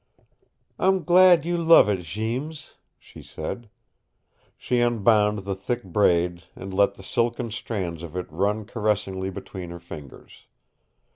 [0.79, 3.69] "I'm glad you love it, Jeems," she said.
[4.57, 9.69] She unbound the thick braid and let the silken strands of it run caressingly between
[9.69, 10.47] her fingers.